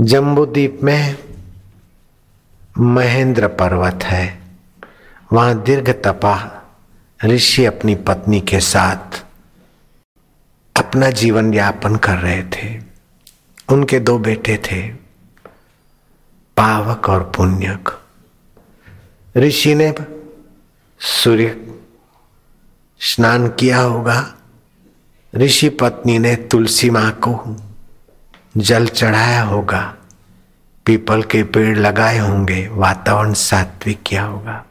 जम्बूद्वीप 0.00 0.80
में 0.82 1.18
महेंद्र 2.78 3.48
पर्वत 3.48 4.04
है। 4.04 4.42
वहाँ 5.32 5.62
दीर्घ 5.62 5.90
तपा 5.90 6.62
ऋषि 7.24 7.64
अपनी 7.64 7.94
पत्नी 7.94 8.40
के 8.40 8.60
साथ 8.60 9.24
अपना 10.76 11.10
जीवन 11.10 11.54
यापन 11.54 11.96
कर 11.96 12.18
रहे 12.18 12.42
थे। 12.42 12.82
उनके 13.68 14.00
दो 14.00 14.18
बेटे 14.18 14.56
थे, 14.58 14.88
पावक 16.56 17.08
और 17.08 17.32
पुण्यक। 17.36 17.88
ऋषि 19.36 19.74
ने 19.74 19.94
सूर्य 21.00 21.74
स्नान 23.00 23.48
किया 23.48 23.80
होगा। 23.80 24.34
ऋषि 25.34 25.68
पत्नी 25.68 26.18
ने 26.18 26.36
तुलसी 26.36 26.90
माँ 26.90 27.10
को 27.12 27.56
जल 28.54 28.86
चढ़ाया 28.86 29.42
होगा, 29.42 29.82
पीपल 30.86 31.22
के 31.22 31.42
पेड़ 31.44 31.76
लगाए 31.78 32.18
होंगे, 32.18 32.66
वातावरण 32.68 33.32
सात्विक 33.32 34.02
किया 34.02 34.24
होगा। 34.24 34.64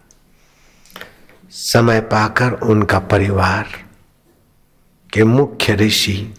समय 1.52 2.00
पाकर 2.02 2.54
उनका 2.64 3.00
परिवार 3.00 3.68
के 5.14 5.23
मुख्य 5.23 5.76
ऋषि 5.76 6.34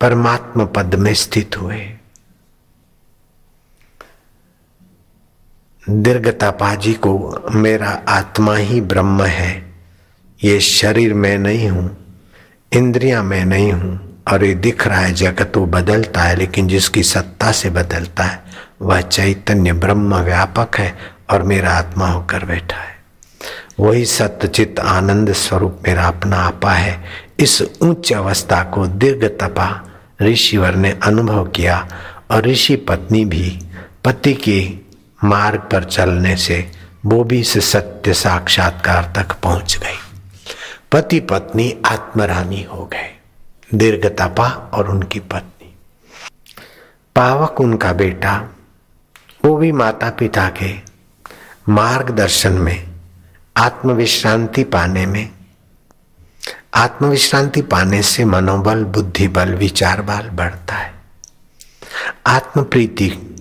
परमात्मा 0.00 0.64
पद 0.66 0.94
में 0.94 1.12
स्थित 1.14 1.56
हुए। 1.56 1.80
दीर्घतापाजी 5.84 6.94
को 6.94 7.12
मेरा 7.52 7.90
आत्मा 8.08 8.56
ही 8.56 8.80
ब्रह्म 8.80 9.22
है, 9.22 9.72
ये 10.40 10.60
शरीर 10.60 11.14
में 11.14 11.36
नहीं 11.38 11.68
हूँ। 11.68 11.99
इंद्रियाँ 12.72 13.22
में 13.24 13.44
नहीं 13.44 13.72
हूँ, 13.72 14.22
और 14.32 14.44
ये 14.44 14.54
दिख 14.54 14.86
रहा 14.86 14.98
है 14.98 15.12
जगत 15.12 15.56
वो 15.56 15.64
बदलता 15.66 16.22
है, 16.22 16.36
लेकिन 16.36 16.68
जिसकी 16.68 17.02
सत्ता 17.02 17.50
से 17.52 17.70
बदलता 17.70 18.24
है, 18.24 18.42
वह 18.82 19.00
चैतन्य 19.00 19.72
ब्रह्म 19.74 20.16
व्यापक 20.16 20.76
है 20.78 20.94
और 21.30 21.42
मेरा 21.42 21.70
आत्मा 21.70 22.08
होकर 22.08 22.44
बैठा 22.44 22.76
है। 22.76 22.98
वही 23.80 24.04
सत्यचित 24.04 24.80
आनंद 24.80 25.32
स्वरूप 25.32 25.80
मेरा 25.86 26.06
अपना 26.06 26.36
आपा 26.36 26.72
है। 26.72 27.02
इस 27.40 27.60
उच्च 27.62 28.12
अवस्था 28.12 28.62
को 28.64 28.86
दीर्घ 28.86 29.24
तपा 29.40 29.68
ऋषिवर 30.22 30.74
ने 30.74 30.90
अनुभव 31.02 31.46
किया, 31.46 31.86
और 32.30 32.46
ऋषि 32.46 32.76
पत्नी 32.88 33.24
भी 33.24 33.58
पति 34.04 34.34
के 34.34 34.60
मार्ग 35.24 35.60
पर 35.72 35.84
चलने 35.84 36.36
से 36.36 36.64
वो 37.06 37.22
भी 37.24 37.40
इस 37.40 37.58
सत्य 37.64 38.14
साक्षात्कार 38.14 39.12
तक 39.16 39.32
पहुँच 39.42 39.76
गई। 39.76 39.98
पति 40.92 41.20
पत्नी 41.20 41.82
आत्मरानी 41.86 42.62
हो 42.62 42.84
गए। 42.84 43.18
दीर्घ 43.74 44.06
तपा 44.06 44.48
और 44.48 44.88
उनकी 44.88 45.20
पत्नी। 45.20 45.74
पावक 47.16 47.60
उनका 47.60 47.92
बेटा, 47.92 48.48
वो 49.44 49.56
भी 49.56 49.72
माता 49.72 50.10
पिता 50.10 50.48
के 50.48 50.74
मार्गदर्शन 51.68 52.52
में, 52.52 52.90
आत्मविश्रांति 53.56 54.64
पाने 54.64 55.06
में। 55.06 55.30
आत्मविश्रांति 56.74 57.62
पाने 57.62 58.02
से 58.02 58.24
मनोबल 58.24 58.84
बुद्धि 58.84 59.28
बल 59.28 59.54
विचार 59.54 60.02
बल 60.02 60.28
बढ़ता 60.28 60.74
है। 60.74 60.94
आत्म 62.26 62.62
प्रीति 62.62 63.36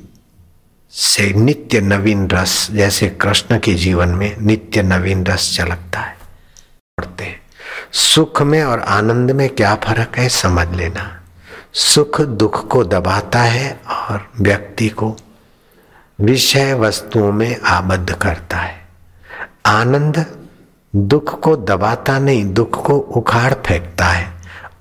से 0.90 1.34
नित्य 1.34 1.82
नवीन 1.82 2.28
रस, 2.28 2.72
जैसे 2.72 3.10
कृष्ण 3.10 3.60
के 3.60 3.74
जीवन 3.74 4.10
में 4.10 4.38
नित्य 4.38 4.84
नवीन 4.84 5.26
रस 5.26 5.58
चलकता 5.58 6.00
है। 6.00 6.20
पढ़ते 6.98 7.24
हैं। 7.24 7.39
सुख 7.94 8.42
में 8.42 8.64
और 8.64 8.80
आनंद 8.80 9.32
में 9.32 9.50
क्या 9.50 9.76
फ़र्क 9.76 10.18
है, 10.18 10.28
समझ 10.30 10.68
लेना। 10.70 11.10
सुख 11.74 12.22
दुख 12.22 12.68
को 12.68 12.84
दबाता 12.84 13.40
है 13.40 13.72
और 13.90 14.30
व्यक्ति 14.42 14.90
को 14.90 15.16
विषय 16.20 16.74
वस्तुओं 16.74 17.32
में 17.32 17.60
आबद्ध 17.62 18.12
करता 18.14 18.58
है। 18.58 18.78
आनंद 19.66 20.26
दुख 20.94 21.40
को 21.40 21.56
दबाता 21.58 22.18
नहीं, 22.20 22.54
दुख 22.54 22.86
को 22.86 22.98
उखाड़ 22.98 23.54
फेंकता 23.56 24.06
है 24.06 24.28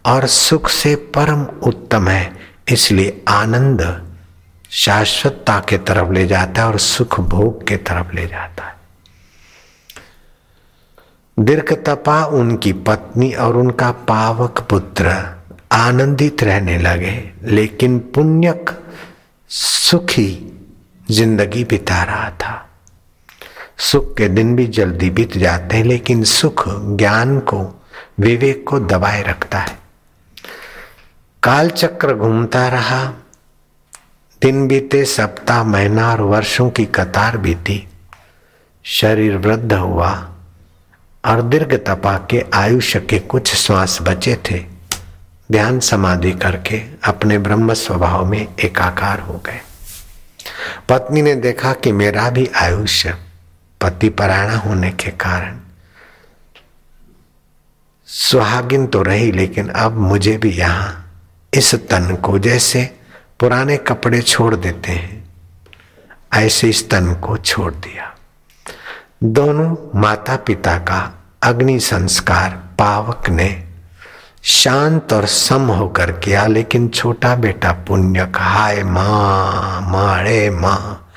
और 0.07 0.27
सुख 0.27 0.69
से 0.69 0.95
परम 1.17 1.45
उत्तम 1.63 2.09
है, 2.09 2.33
इसलिए 2.69 3.25
आनंद 3.29 4.03
शाश्वतता 4.71 5.59
के 5.69 5.79
तरफ़ 5.79 6.13
ले 6.13 6.27
जाता 6.27 6.63
है 6.63 6.69
और 6.69 6.79
सुख 6.79 7.21
भोग 7.21 7.67
के 7.67 7.77
तरफ़ 7.77 8.15
ले 8.15 8.27
जाता 8.27 8.65
है। 8.65 8.77
दीर्घ 11.39 11.73
तपा 11.73 12.25
उनकी 12.25 12.73
पत्नी 12.73 13.33
और 13.33 13.57
उनका 13.57 13.91
पावक 13.91 14.67
पुत्र 14.71 15.37
आनंदित 15.73 16.43
रहने 16.43 16.79
लगे, 16.79 17.31
लेकिन 17.43 17.99
पुण्यक 17.99 18.71
सुखी 19.49 20.53
ज़िंदगी 21.11 21.65
बिता 21.65 22.03
रहा 22.03 22.31
था। 22.31 22.69
सुख 23.79 24.17
के 24.17 24.29
दिन 24.29 24.57
भी 24.57 24.67
जल्दी 24.67 25.11
बीत 25.11 25.37
जाते 25.37 25.77
हैं, 25.77 25.85
लेकिन 25.85 26.25
सुख 26.25 26.65
ज्ञान 26.69 27.39
को, 27.39 27.83
विवेक 28.21 28.65
को 28.69 28.81
दबाए 28.81 29.23
रखता 29.23 29.59
है। 29.59 29.79
काल 31.43 31.71
चक्र 31.71 32.15
घूमता 32.15 32.69
रहा। 32.69 33.13
दिन 34.43 34.69
बीते, 34.69 35.05
सप्ताह, 35.05 35.65
महीना 35.65 36.13
और 36.13 36.21
वर्षों 36.21 36.71
की 36.71 36.85
कतार 36.85 37.39
बीती। 37.39 37.89
शरीर 38.85 39.37
वृद्ध 39.37 39.73
हुआ। 39.73 40.35
और 41.25 41.43
दीर्घ 41.43 41.75
तपा 41.87 42.17
के 42.31 42.45
आयुष्य 42.55 43.01
के 43.01 43.19
कुछ 43.19 43.55
श्वास 43.55 43.99
बचे 44.03 44.37
थे। 44.51 44.59
ध्यान 45.53 45.79
समाधि 45.81 46.33
करके 46.33 46.79
अपने 47.05 47.39
ब्रह्म 47.39 47.75
स्वभाव 47.75 48.25
में 48.27 48.41
एकाकार 48.41 49.21
हो 49.21 49.35
गए। 49.47 49.61
पत्नी 50.89 51.23
ने 51.23 51.35
देखा 51.37 51.73
कि 51.75 51.93
मेरा 51.93 52.29
भी 52.31 52.49
आयुष्य 52.57 53.15
पति 53.81 54.09
परायणा 54.11 54.57
होने 54.57 54.91
के 54.91 55.11
कारण 55.11 55.59
सुहागिन 58.09 58.87
तो 58.87 59.03
रही, 59.03 59.33
लेकिन 59.33 59.69
अब 59.69 59.97
मुझे 60.01 60.37
भी 60.37 60.51
यहाँ 60.51 61.05
इस 61.53 61.75
तन 61.91 62.15
को 62.17 62.39
जैसे 62.39 62.85
पुराने 63.41 63.77
कपड़े 63.79 64.21
छोड़ 64.23 64.55
देते 64.57 64.93
हैं, 64.93 65.25
ऐसे 66.35 66.69
इस 66.69 66.89
तन 66.91 67.15
को 67.15 67.37
छोड़ 67.37 67.73
दिया। 67.73 68.15
दोनों 69.25 70.01
माता 70.01 70.37
पिता 70.37 70.79
का 70.79 71.19
अग्नि 71.43 71.81
संस्कार 71.81 72.51
पावक 72.79 73.29
ने 73.29 73.65
शांत 74.43 75.13
और 75.13 75.27
सम 75.27 75.63
होकर 75.63 76.13
किया, 76.13 76.47
लेकिन 76.47 76.89
छोटा 76.89 77.35
बेटा 77.37 77.73
पुण्य 77.73 78.33
हाय 78.37 78.83
माँ, 78.83 79.81
माड़े 79.81 80.51
माँ, 80.51 81.11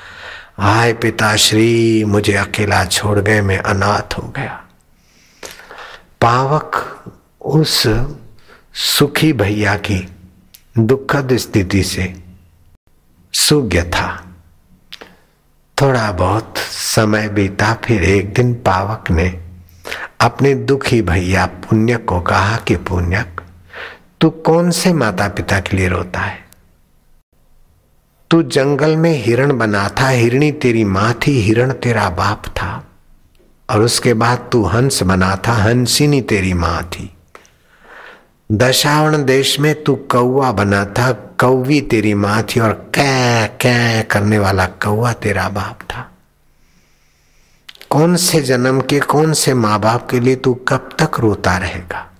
हाय 0.57 0.93
पिताश्री, 0.93 2.03
मुझे 2.03 2.33
अकेला 2.33 2.85
छोड़ 2.85 3.19
गए, 3.19 3.41
मैं 3.41 3.57
अनाथ 3.57 4.17
हो 4.17 4.27
गया। 4.27 4.63
पावक 6.21 7.03
उस 7.41 7.83
सुखी 8.73 9.33
भैया 9.33 9.75
की 9.75 10.07
दुखद 10.79 11.37
स्थिति 11.37 11.83
से 11.83 12.23
सुज्ञ 13.33 13.81
था। 13.81 14.30
थोड़ा 15.81 16.11
बहुत 16.11 16.53
समय 16.71 17.27
बीता, 17.29 17.73
फिर 17.73 18.03
एक 18.03 18.33
दिन 18.33 18.53
पावक 18.53 19.11
ने 19.11 19.39
अपने 20.21 20.55
दुखी 20.55 21.01
भैया 21.01 21.45
पुण्य 21.45 21.97
को 21.97 22.21
कहा 22.21 22.57
कि, 22.57 22.75
पुण्यक, 22.75 23.41
तू 24.21 24.29
कौन 24.29 24.71
से 24.71 24.93
माता 24.93 25.27
पिता 25.27 25.59
के 25.59 25.77
लिए 25.77 25.87
रोता 25.87 26.19
है? 26.19 26.45
तू 28.31 28.43
जंगल 28.43 28.95
में 28.95 29.23
हिरण 29.23 29.57
बना 29.57 29.89
था, 29.89 30.07
हिरणी 30.07 30.51
तेरी 30.51 30.83
माँ 30.83 31.13
थी, 31.13 31.41
हिरण 31.41 31.71
तेरा 31.71 32.09
बाप 32.09 32.45
था, 32.45 32.87
और 33.69 33.81
उसके 33.81 34.13
बाद 34.13 34.49
तू 34.51 34.63
हंस 34.63 35.03
बना 35.03 35.35
था, 35.47 35.53
हंसिनी 35.53 36.21
तेरी 36.21 36.53
माँ 36.53 36.83
थी। 36.83 37.13
दशावण 38.51 39.25
देश 39.25 39.59
में 39.59 39.83
तू 39.83 39.95
कौआ 39.95 40.51
बना 40.51 40.85
था, 40.85 41.11
कौवी 41.11 41.81
तेरी 41.81 42.13
माँ 42.13 42.43
थी 42.43 42.59
और 42.59 42.91
कै 42.95 43.47
कै 43.47 44.03
करने 44.03 44.39
वाला 44.39 44.65
कौआ 44.65 45.13
तेरा 45.13 45.49
बाप 45.49 45.79
था। 45.81 46.11
कौन 47.89 48.15
से 48.15 48.41
जन्म 48.41 48.81
के, 48.81 48.99
कौन 48.99 49.33
से 49.33 49.53
माँ 49.53 49.79
बाप 49.79 50.09
के 50.09 50.19
लिए 50.19 50.35
तू 50.35 50.53
कब 50.53 50.89
तक 50.99 51.19
रोता 51.19 51.57
रहेगा? 51.57 52.11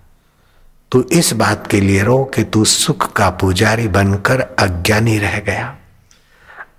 तू 0.92 1.04
इस 1.12 1.34
बात 1.34 1.68
के 1.68 1.82
लिए 1.82 2.04
रो 2.04 2.24
कि 2.24 2.44
तू 2.44 2.66
सुख 2.66 3.14
का 3.14 3.30
पुजारी 3.30 3.88
बनकर 3.88 4.42
अज्ञानी 4.42 5.18
रह 5.18 5.40
गया। 5.40 5.78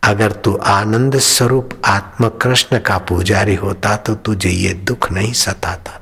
अगर 0.04 0.32
तू 0.32 0.56
आनंद 0.56 1.18
स्वरूप 1.18 1.82
आत्म 1.84 2.28
कृष्ण 2.28 2.78
का 2.78 2.98
पुजारी 2.98 3.54
होता 3.54 3.96
तो 3.96 4.14
तुझे 4.14 4.50
ये 4.50 4.74
दुख 4.74 5.12
नहीं 5.12 5.32
सताता। 5.32 6.01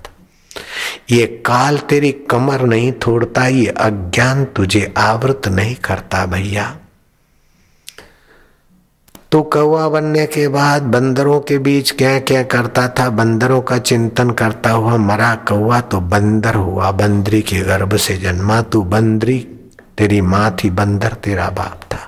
ये 1.11 1.27
काल 1.47 1.79
तेरी 1.79 2.13
कमर 2.31 2.61
नहीं 2.63 2.93
तोड़ता, 2.93 3.47
ये 3.47 3.67
अज्ञान 3.67 4.45
तुझे 4.45 4.93
आवृत 4.99 5.49
नहीं 5.49 5.75
करता 5.75 6.25
भैया। 6.27 6.77
तो 9.33 9.43
कौआ 9.43 9.89
बनने 9.89 10.25
के 10.27 10.47
बाद 10.49 10.83
बंदरों 10.83 11.41
के 11.41 11.59
बीच 11.59 11.91
क्या 11.91 12.19
क्या 12.21 12.43
करता 12.43 12.89
था, 12.89 13.09
बंदरों 13.11 13.61
का 13.63 13.79
चिंतन 13.79 14.31
करता 14.31 14.71
हुआ 14.71 14.97
मरा 14.97 15.35
कौआ 15.49 15.81
तो 15.81 16.01
बंदर 16.01 16.55
हुआ, 16.55 16.91
बंदरी 16.91 17.43
के 17.43 17.61
गर्भ 17.61 17.97
से 17.97 18.17
जन्मा 18.17 18.61
तू 18.63 18.83
बंदरी, 18.83 19.39
तेरी 19.99 20.21
माँ 20.21 20.57
थी 20.65 20.71
बंदर, 20.71 21.13
तेरा 21.15 21.49
बाप 21.51 21.81
था। 21.85 22.07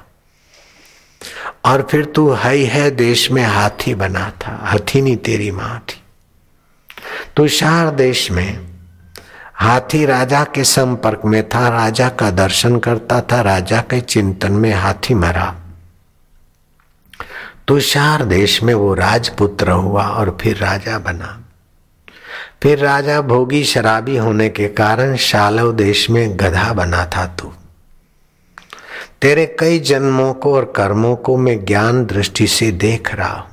और 1.65 1.87
फिर 1.91 2.05
तू 2.05 2.31
है 2.33 2.57
है, 2.57 2.91
देश 2.91 3.31
में 3.31 3.45
हाथी 3.45 3.95
बना 3.95 4.31
था, 4.41 4.59
हथीनी 4.65 5.17
तेरी 5.17 5.51
माँ 5.51 5.79
थी। 5.89 6.02
तू 7.37 7.49
शार 7.49 7.91
देश 7.91 8.31
में 8.31 8.67
हाथी 9.55 10.07
राजा 10.07 10.45
के 10.45 10.65
संपर्क 10.65 11.21
में 11.25 11.49
था, 11.49 11.69
राजा 11.69 12.09
का 12.09 12.31
दर्शन 12.31 12.79
करता 12.79 13.21
था, 13.21 13.41
राजा 13.41 13.81
के 13.81 14.01
चिंतन 14.01 14.53
में 14.53 14.75
हाथी 14.75 15.15
मरा। 15.15 15.55
तुषार 17.69 18.25
देश 18.25 18.63
में 18.63 18.75
वो 18.75 18.95
राजपुत्र 18.95 19.71
हुआ 19.71 20.07
और 20.07 20.39
फिर 20.41 20.57
राजा 20.57 20.99
बना। 20.99 21.41
फिर 22.63 22.79
राजा 22.79 23.21
भोगी 23.21 23.65
शराबी 23.65 24.17
होने 24.17 24.49
के 24.49 24.69
कारण 24.69 25.17
शालव 25.17 25.73
देश 25.73 26.11
में 26.11 26.37
गधा 26.37 26.73
बना 26.73 27.07
था 27.07 27.27
तू। 27.27 27.53
तेरे 29.23 29.57
कई 29.61 29.79
जन्मों 29.79 30.35
को 30.35 30.55
और 30.55 30.73
कर्मों 30.77 31.17
को 31.17 31.37
मैं 31.37 31.65
ज्ञान 31.65 32.05
दृष्टि 32.07 32.47
से 32.47 32.71
देख 32.73 33.15
रहा 33.15 33.33
हूँ। 33.33 33.52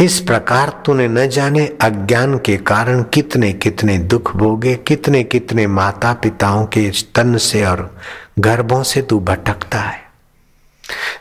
इस 0.00 0.20
प्रकार 0.20 0.82
तूने 0.86 1.08
न 1.08 1.28
जाने 1.28 1.66
अज्ञान 1.80 2.38
के 2.38 2.56
कारण 2.56 3.02
कितने 3.02 3.52
कितने 3.52 3.98
दुख 3.98 4.36
भोगे, 4.36 4.74
कितने 4.74 5.24
कितने 5.24 5.66
माता 5.66 6.12
पिताओं 6.12 6.66
के 6.66 6.90
तन 7.14 7.36
से 7.36 7.64
और 7.64 7.96
गर्भों 8.38 8.82
से 8.82 9.02
तू 9.02 9.20
भटकता 9.20 9.78
है। 9.78 10.02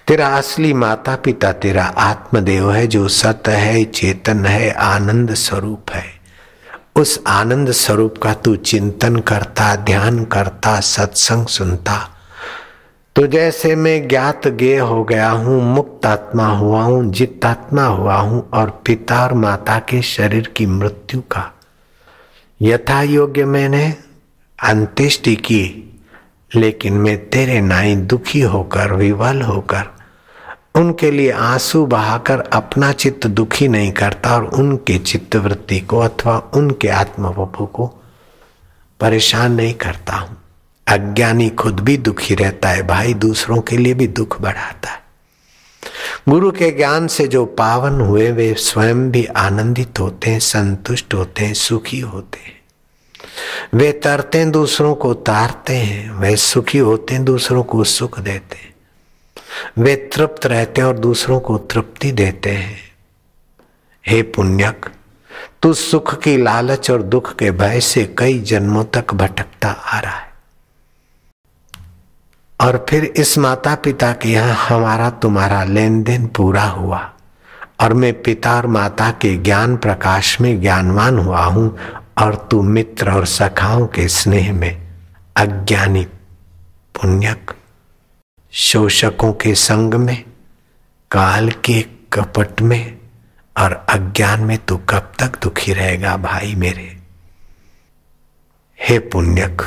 तेरा 0.08 0.28
असली 0.28 0.74
माता 0.74 1.16
पिता 1.16 1.52
तेरा 1.52 1.86
आत्मदेव 1.86 2.72
है 2.72 2.88
जो 2.88 3.08
सत 3.08 3.44
है, 3.48 3.84
चेतन 3.84 4.46
है, 4.46 4.72
आनंद 4.72 5.34
स्वरूप 5.34 5.86
है। 5.92 6.06
उस 6.96 7.24
आनंद 7.28 7.72
स्वरूप 7.72 8.16
का 8.24 8.34
तू 8.34 8.56
चिंतन 8.56 9.18
करता, 9.18 9.76
ध्यान 9.76 10.26
करता, 10.26 10.80
सत्संग 10.80 11.46
सुनता। 11.48 12.17
तो 13.18 13.26
जैसे 13.28 13.76
मैं 13.76 14.08
ज्ञात 14.08 14.48
गे 14.48 14.78
हो 14.78 15.04
गया 15.04 15.30
हूँ, 15.30 15.62
मुक्त 15.66 16.06
आत्मा 16.06 16.48
हुआ 16.48 16.82
हूँ, 16.84 17.12
जितात्मा 17.12 17.86
हुआ 17.86 18.16
हूँ 18.16 18.50
और 18.54 18.70
पिता 18.86 19.24
और 19.24 19.34
माता 19.34 19.80
के 19.80 20.02
शरीर 20.02 20.48
की 20.48 20.66
मृत्यु 20.66 21.22
का 21.22 21.44
यथा 22.62 23.02
योग्य 23.02 23.46
मैंने 23.46 23.86
अंत्येष्टि 24.60 25.36
की, 25.36 25.64
लेकिन 26.52 26.94
मैं 26.94 27.18
तेरे 27.30 27.60
नाई 27.62 27.96
दुखी 27.96 28.42
होकर, 28.42 28.94
विवल 28.94 29.42
होकर, 29.42 29.84
उनके 30.76 31.12
लिए 31.12 31.32
आँसू 31.32 31.86
बहाकर 31.86 32.50
अपना 32.54 32.92
चित्त 32.92 33.28
दुखी 33.28 33.68
नहीं 33.68 33.92
करता 33.92 34.36
और 34.36 34.46
उनके 34.46 34.98
चित्त 34.98 35.36
वृत्ति 35.36 35.80
को 35.80 36.00
अथवा 36.00 36.38
उनके 36.54 36.88
आत्मवपु 36.88 37.66
को 37.66 37.94
परेशान 39.00 39.52
नहीं 39.52 39.74
करता 39.74 40.16
हूँ। 40.16 40.38
अज्ञानी 40.88 41.50
खुद 41.50 41.80
भी 41.80 41.98
दुखी 41.98 42.36
रहता 42.36 42.70
है, 42.70 42.88
भाई 42.88 43.14
दूसरों 43.14 43.62
के 43.62 43.78
लिए 43.78 43.94
भी 43.94 44.08
दुख 44.08 44.42
बढ़ाता 44.42 44.90
है। 44.90 45.02
गुरु 46.30 46.52
के 46.52 46.72
ज्ञान 46.72 47.08
से 47.08 47.28
जो 47.28 47.46
पावन 47.46 48.02
हुए, 48.02 48.32
वे 48.32 48.54
स्वयं 48.54 49.12
भी 49.12 49.26
आनंदित 49.26 50.00
होते 50.00 50.30
हैं, 50.30 50.40
संतुष्ट 50.40 51.14
होते 51.14 51.46
हैं, 51.46 51.54
सुखी 51.54 52.00
होते 52.00 52.40
हैं। 52.40 52.62
वे 53.74 53.92
तरते 53.92 54.38
हैं, 54.38 54.52
दूसरों 54.52 54.96
को 54.96 55.14
तारते 55.14 55.76
हैं, 55.76 56.12
वे 56.12 56.36
सुखी 56.36 56.78
होते 56.78 57.14
हैं, 57.14 57.26
दूसरों 57.26 57.64
को 57.64 57.84
सुख 57.84 58.20
देते 58.20 58.56
हैं। 58.56 58.76
वे 59.78 59.96
तृप्त 59.96 60.46
रहते 60.46 60.82
हैं 60.82 60.88
और 60.88 60.98
दूसरों 60.98 61.40
को 61.40 61.58
तृप्ति 61.58 62.12
देते 62.12 62.50
हैं। 62.50 62.78
हे 64.08 64.22
पुण्यक, 64.22 64.86
तू 65.62 65.74
सुख 65.74 66.22
की 66.22 66.38
लालच 66.38 66.92
और 66.92 67.02
दुख 67.02 67.36
के 67.36 67.52
भय 67.52 67.80
से 67.80 68.16
कई 68.18 68.40
जन्मों 68.40 68.84
तक 68.84 69.14
भटकता 69.14 69.70
आ 69.70 70.00
रहा 70.00 70.18
है। 70.18 70.27
और 72.62 72.86
फिर 72.90 73.04
इस 73.06 73.38
माता 73.38 73.76
पिता 73.76 74.14
के 74.14 74.30
यहाँ 74.30 74.54
हमारा 74.54 75.10
तुम्हारा 75.10 75.64
लेन 75.64 76.04
देन 76.04 76.28
पूरा 76.28 76.64
हुआ। 76.64 77.14
और 77.80 77.94
मैं 77.94 78.22
पिता 78.22 78.56
और 78.56 78.68
माता 78.68 79.12
के 79.12 79.38
ज्ञान 79.38 79.78
प्रकाश 79.78 80.42
में 80.42 80.62
ज्ञानवान 80.62 81.20
हुआ 81.20 81.44
हूँ 81.44 81.78
और 82.18 82.48
तू 82.52 82.62
मित्र 82.62 83.12
और 83.12 83.26
सखाओं 83.26 83.88
के 83.88 84.08
स्नेह 84.08 84.54
में 84.54 84.88
अज्ञानी 85.36 86.04
पुण्यक, 86.96 87.52
शोषकों 88.52 89.34
के 89.34 89.56
संग 89.56 89.94
में, 89.94 90.24
काल 91.12 91.50
के 91.50 91.82
कपट 92.14 92.62
में 92.62 92.98
और 93.58 93.86
अज्ञान 93.90 94.42
में 94.42 94.58
तू 94.58 94.78
कब 94.78 95.12
तक 95.20 95.42
दुखी 95.44 95.74
रहेगा 95.74 96.18
भाई 96.18 96.56
मेरे? 96.56 96.98
हे 98.80 99.00
पुण्यक 99.00 99.62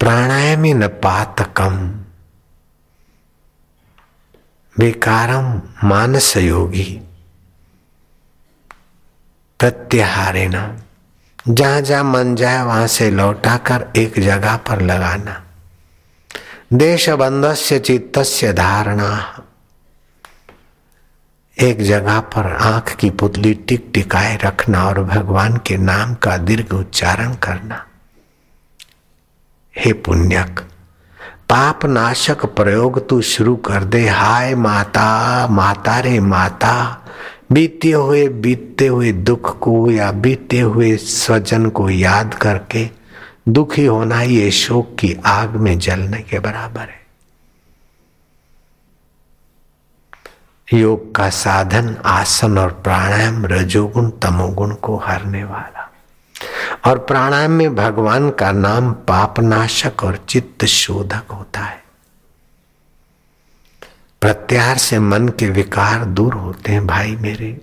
प्राणायामी 0.00 0.74
न 0.74 0.88
पातकम। 0.88 2.00
विकारम 4.78 5.62
मानस 5.88 6.36
योगी। 6.36 7.00
प्रत्याहारे 9.58 10.48
न 10.48 10.82
जहाँ 11.48 11.80
जहाँ 11.80 12.04
मन 12.04 12.34
जाए, 12.34 12.62
वहाँ 12.62 12.86
से 12.86 13.10
लौटाकर 13.10 13.92
एक 13.96 14.20
जगह 14.20 14.56
पर 14.56 14.82
लगाना। 14.82 15.44
देश 16.72 17.08
बंधस्य 17.08 17.78
चित्तस्य 17.78 18.52
धारणा। 18.52 19.40
एक 21.60 21.82
जगह 21.82 22.20
पर 22.20 22.56
आँख 22.56 22.96
की 22.96 23.10
पुतली 23.10 23.54
टिक 23.54 23.90
टिकाए 23.94 24.36
रखना 24.36 24.84
और 24.84 25.04
भगवान 25.04 25.56
के 25.56 25.76
नाम 25.76 26.14
का 26.14 26.36
दीर्घ 26.36 26.74
उच्चारण 26.74 27.34
करना। 27.34 27.86
हे 29.78 29.92
पुण्यक 29.92 30.60
पाप 31.48 31.84
नाशक 31.86 32.44
प्रयोग 32.46 33.08
तू 33.08 33.20
शुरू 33.22 33.56
कर 33.56 33.84
दे। 33.84 34.08
हाय 34.08 34.54
माता 34.54 35.46
माता 35.48 35.98
रे 36.00 36.20
माता, 36.20 36.74
बीते 37.52 37.90
हुए 37.90 38.28
बीतते 38.28 38.86
हुए 38.86 39.12
दुख 39.12 39.58
को 39.58 39.90
या 39.90 40.10
बीते 40.12 40.60
हुए 40.60 40.96
स्वजन 40.96 41.68
को 41.68 41.90
याद 41.90 42.34
करके 42.34 42.88
दुखी 43.48 43.84
होना 43.84 44.22
ये 44.22 44.50
शोक 44.50 44.96
की 45.00 45.16
आग 45.26 45.56
में 45.56 45.78
जलने 45.78 46.20
के 46.22 46.38
बराबर 46.38 46.80
है। 46.80 47.06
योग 50.72 51.14
का 51.14 51.28
साधन, 51.30 51.96
आसन 52.04 52.58
और 52.58 52.70
प्राणायाम, 52.84 53.46
रजोगुण, 53.46 54.10
तमोगुण 54.10 54.74
को 54.74 54.96
हरने 54.96 55.44
वाला। 55.44 55.85
और 56.86 56.98
प्राणायाम 56.98 57.50
में 57.50 57.74
भगवान 57.74 58.30
का 58.30 58.52
नाम 58.52 58.92
पापनाशक 58.92 60.04
और 60.04 60.24
चित्त 60.28 60.64
शोधक 60.64 61.32
होता 61.32 61.60
है। 61.60 61.84
प्रत्यार 64.20 64.78
से 64.78 64.98
मन 64.98 65.28
के 65.28 65.50
विकार 65.50 66.04
दूर 66.04 66.34
होते 66.34 66.72
हैं, 66.72 66.86
भाई 66.86 67.16
मेरे। 67.16 67.60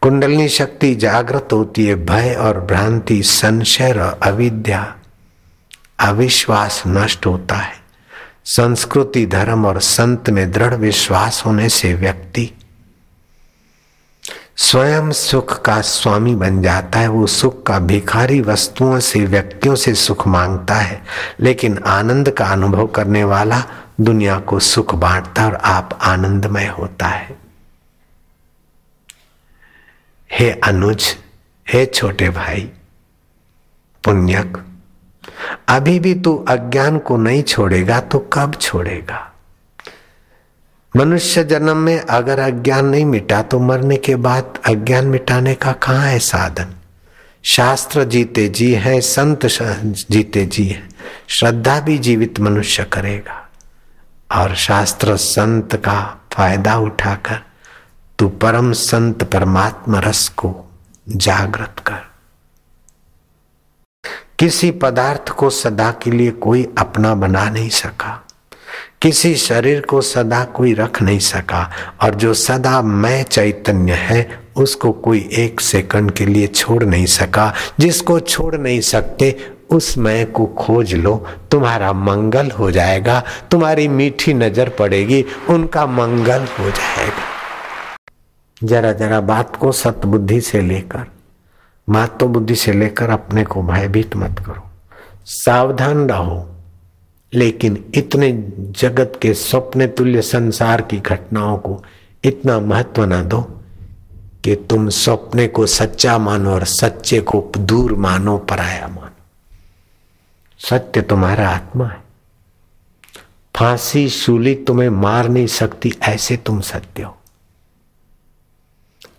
कुंडलनी 0.00 0.48
शक्ति 0.48 0.94
जागृत 0.94 1.48
होती 1.52 1.86
है, 1.86 1.94
भय 1.94 2.34
और 2.34 2.60
भ्रांति, 2.60 3.22
संशय 3.22 3.92
और 3.92 4.20
अविद्या, 4.22 4.96
अविश्वास 6.00 6.82
नष्ट 6.86 7.26
होता 7.26 7.54
है। 7.54 7.74
संस्कृति, 8.44 9.26
धर्म 9.26 9.66
और 9.66 9.80
संत 9.80 10.30
में 10.30 10.52
दृढ़ 10.52 10.74
विश्वास 10.74 11.42
होने 11.46 11.68
से 11.68 11.94
व्यक्ति 11.94 12.50
स्वयं 14.72 15.10
सुख 15.10 15.62
का 15.62 15.80
स्वामी 15.80 16.34
बन 16.34 16.62
जाता 16.62 16.98
है, 16.98 17.08
वो 17.08 17.26
सुख 17.26 17.62
का 17.62 17.78
भिखारी 17.78 18.40
वस्तुओं 18.40 19.00
से, 19.00 19.20
व्यक्तियों 19.20 19.74
से 19.74 19.94
सुख 19.94 20.28
माँगता 20.28 20.74
है। 20.74 21.02
लेकिन 21.40 21.78
आनंद 21.78 22.30
का 22.30 22.46
अनुभव 22.46 22.86
करने 22.86 23.24
वाला 23.24 23.62
दुनिया 24.00 24.38
को 24.38 24.58
सुख 24.58 24.94
बांटता 24.94 25.46
और 25.46 25.54
आप 25.54 25.98
आनंदमय 26.02 26.66
होता 26.66 27.06
है। 27.06 27.36
हे 30.32 30.50
अनुज, 30.50 31.16
हे 31.68 31.86
छोटे 31.86 32.30
भाई, 32.30 32.70
पुण्यक, 34.04 34.64
अभी 35.68 35.98
भी 36.00 36.14
तू 36.14 36.44
अज्ञान 36.48 36.98
को 36.98 37.16
नहीं 37.16 37.42
छोड़ेगा 37.42 38.00
तो 38.00 38.18
कब 38.18 38.54
छोड़ेगा? 38.54 39.31
मनुष्य 40.96 41.44
जन्म 41.44 41.76
में 41.76 42.00
अगर 42.00 42.38
अज्ञान 42.38 42.86
नहीं 42.86 43.04
मिटा 43.04 43.42
तो 43.42 43.60
मरने 43.60 43.96
के 43.96 44.16
बाद 44.16 44.58
अज्ञान 44.66 45.06
मिटाने 45.06 45.54
का 45.54 45.72
कहाँ 45.72 46.06
है 46.06 46.18
साधन? 46.18 46.74
शास्त्र 47.42 48.04
जीते 48.04 48.48
जी 48.48 48.74
है, 48.74 49.00
संत 49.00 49.46
जीते 50.10 50.46
जी 50.46 50.66
है। 50.66 50.88
श्रद्धा 51.28 51.80
भी 51.80 51.98
जीवित 51.98 52.40
मनुष्य 52.40 52.84
करेगा। 52.84 53.50
और 54.32 54.54
शास्त्र 54.54 55.16
संत 55.16 55.76
का 55.76 56.20
फ़ायदा 56.32 56.76
उठाकर 56.76 57.42
तू 58.18 58.28
परम 58.28 58.72
संत 58.72 59.24
परमात्मा 59.24 59.98
रस 59.98 60.28
को 60.28 60.64
जागृत 61.08 61.74
कर। 61.86 62.12
किसी 64.38 64.70
पदार्थ 64.70 65.28
को 65.28 65.50
सदा 65.50 65.90
के 65.90 66.10
लिए 66.10 66.30
कोई 66.30 66.74
अपना 66.78 67.14
बना 67.14 67.50
नहीं 67.50 67.68
सका। 67.68 68.21
किसी 69.02 69.34
शरीर 69.34 69.80
को 69.80 70.00
सदा 70.00 70.44
कोई 70.44 70.74
रख 70.74 71.02
नहीं 71.02 71.18
सका, 71.18 71.70
और 72.02 72.14
जो 72.14 72.34
सदा 72.34 72.82
मैं 72.82 73.22
चैतन्य 73.22 73.92
है, 73.92 74.38
उसको 74.56 74.92
कोई 74.92 75.28
एक 75.32 75.60
सेकंड 75.60 76.10
के 76.10 76.26
लिए 76.26 76.46
छोड़ 76.46 76.84
नहीं 76.84 77.06
सका। 77.06 77.54
जिसको 77.80 78.20
छोड़ 78.20 78.56
नहीं 78.56 78.80
सकते, 78.80 79.50
उस 79.70 79.98
मैं 79.98 80.32
को 80.32 80.46
खोज 80.46 80.94
लो। 80.94 81.26
तुम्हारा 81.50 81.92
मंगल 81.92 82.50
हो 82.50 82.70
जाएगा, 82.70 83.22
तुम्हारी 83.50 83.88
मीठी 83.88 84.34
नज़र 84.34 84.68
पड़ेगी, 84.68 85.24
उनका 85.48 85.86
मंगल 85.86 86.40
हो 86.40 86.70
जाएगा। 86.70 87.32
जरा 88.64 88.92
जरा 88.92 89.20
बात 89.20 89.56
को 89.56 89.72
सतबुद्धि 89.72 90.40
से 90.40 90.60
लेकर 90.60 91.04
महत्व 91.88 92.26
बुद्धि 92.26 92.54
से 92.54 92.72
लेकर 92.72 93.10
अपने 93.10 93.44
को 93.44 93.62
भयभीत 93.62 94.16
मत 94.16 94.38
करो। 94.46 94.70
सावधान 95.26 96.08
रहो। 96.08 96.48
लेकिन 97.34 97.92
इतने 97.94 98.32
जगत 98.58 99.18
के 99.22 99.34
स्वप्न 99.34 99.86
तुल्य 99.88 100.22
संसार 100.22 100.80
की 100.80 100.98
घटनाओं 100.98 101.58
को 101.58 101.84
इतना 102.24 102.60
महत्व 102.60 103.04
न 103.04 103.28
दो 103.28 103.42
कि 104.44 104.56
तुम 104.56 104.88
स्वप्ने 104.88 105.48
को 105.48 105.66
सच्चा 105.66 106.18
मानो 106.18 106.50
और 106.50 106.64
सच्चे 106.64 107.20
को 107.20 107.52
दूर 107.58 107.94
मानो, 107.94 108.38
पराया 108.38 108.88
मानो। 108.88 109.10
सत्य 110.58 111.02
तुम्हारा 111.02 111.48
आत्मा 111.48 111.86
है। 111.86 112.02
फांसी 113.56 114.08
शूली 114.08 114.54
तुम्हें 114.54 114.88
मार 114.88 115.28
नहीं 115.28 115.46
सकती, 115.46 115.92
ऐसे 116.02 116.36
तुम 116.36 116.60
सत्य 116.60 117.02
हो। 117.02 117.18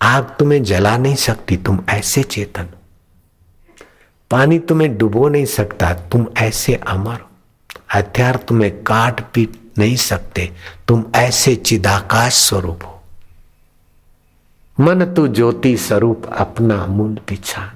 आग 0.02 0.24
तुम्हें 0.24 0.64
जला 0.64 0.98
नहीं 0.98 1.16
सकती, 1.16 1.58
तुम 1.58 1.80
ऐसे 1.90 2.24
चेतन 2.24 2.64
हो। 2.64 2.80
पानी 4.32 4.60
तुम्हें 4.60 4.98
डुबो 4.98 5.30
नहीं 5.30 5.46
सकता, 5.46 5.94
तुम 5.94 6.28
ऐसे 6.38 6.76
अमर 6.76 7.14
हो। 7.14 7.30
हथियार 7.94 8.36
तुम्हें 8.36 8.84
काट 8.84 9.22
पीट 9.34 9.60
नहीं 9.78 9.96
सकते। 9.96 10.52
तुम 10.88 11.06
ऐसे 11.16 11.56
चिदाकाश 11.56 12.34
स्वरूप 12.34 12.84
हो। 12.86 13.02
मन 14.80 15.06
तू 15.06 15.28
ज्योति 15.28 15.78
स्वरूप 15.78 16.26
अपना 16.38 16.86
मूल 16.86 17.18
पिछान 17.28 17.72